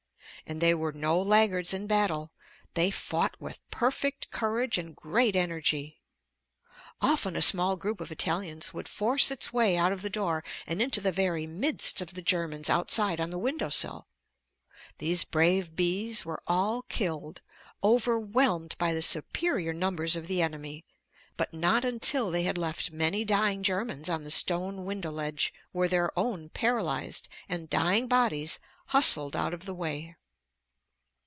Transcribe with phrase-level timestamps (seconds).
[0.47, 2.31] And they were no laggards in battle.
[2.73, 6.01] They fought with perfect courage and great energy.
[6.99, 10.81] Often a small group of Italians would force its way out of the door and
[10.81, 14.07] into the very midst of the Germans outside on the window sill.
[14.97, 17.41] These brave bees were all killed,
[17.83, 20.83] overwhelmed by the superior numbers of the enemy.
[21.37, 25.87] But not until they had left many dying Germans on the stone window ledge were
[25.87, 30.15] their own paralyzed and dying bodies hustled out of the way.